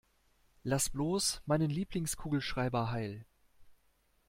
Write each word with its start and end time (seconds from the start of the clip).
Lass 0.63 0.89
bloß 0.89 1.43
meinen 1.45 1.69
Lieblingskugelschreiber 1.69 2.89
heil! 2.89 3.23